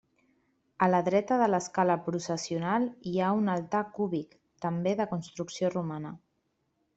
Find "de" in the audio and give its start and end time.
1.41-1.49, 5.03-5.07